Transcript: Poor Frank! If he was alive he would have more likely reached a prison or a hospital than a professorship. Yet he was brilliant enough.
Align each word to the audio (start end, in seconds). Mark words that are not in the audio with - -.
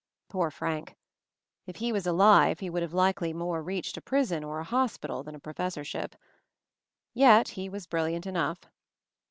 Poor 0.29 0.49
Frank! 0.49 0.95
If 1.67 1.75
he 1.75 1.91
was 1.91 2.07
alive 2.07 2.59
he 2.59 2.71
would 2.71 2.81
have 2.81 2.91
more 2.91 2.97
likely 2.97 3.33
reached 3.33 3.97
a 3.97 4.01
prison 4.01 4.43
or 4.43 4.57
a 4.59 4.63
hospital 4.63 5.21
than 5.21 5.35
a 5.35 5.39
professorship. 5.39 6.15
Yet 7.13 7.49
he 7.49 7.69
was 7.69 7.85
brilliant 7.85 8.25
enough. 8.25 8.61